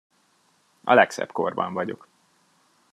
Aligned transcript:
A 0.83 0.93
legszebb 0.93 1.31
korban 1.31 1.73
vagyok. 1.73 2.07